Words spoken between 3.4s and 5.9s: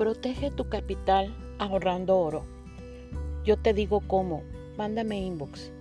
Yo te digo cómo. Mándame inbox.